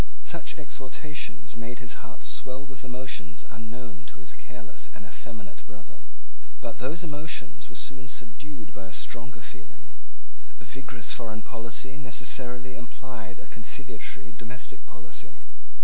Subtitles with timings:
[0.25, 6.01] Such exhortations made his heart swell with emotions unknown to his careless and effeminate brother.
[6.59, 9.85] But those emotions were soon subdued by a stronger feeling.
[10.59, 15.37] A vigorous foreign policy necessarily implied a conciliatory domestic policy.